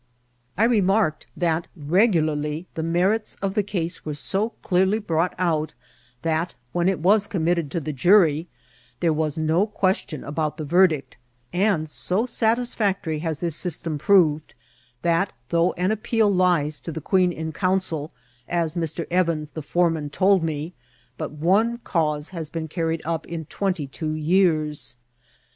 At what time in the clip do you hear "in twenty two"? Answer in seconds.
23.27-24.13